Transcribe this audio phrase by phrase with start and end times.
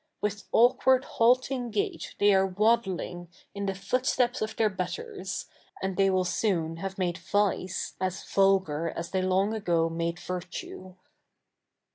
[0.19, 5.45] With awkward halting gait they are waddling in the footsteps of their betters,
[5.79, 10.95] and they will soon have 77iade vice as vulgar as they long ago 7nade virtue.